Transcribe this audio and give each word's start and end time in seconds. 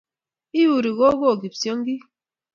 Iuri 0.61 0.91
kogo 0.97 1.27
kipsongik 1.41 2.03